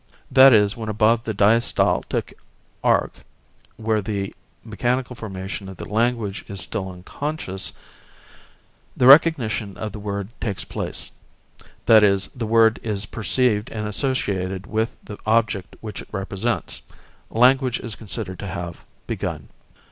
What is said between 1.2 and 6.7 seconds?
the diastaltic arc where the mechanical formation of the language is